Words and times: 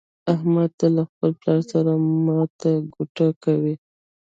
احمد 0.33 0.69
تل 0.79 0.91
له 0.97 1.03
خپل 1.09 1.31
پلار 1.41 1.59
سره 1.71 1.91
ماته 2.25 2.71
ګوډه 2.93 3.27
کوي. 3.43 3.75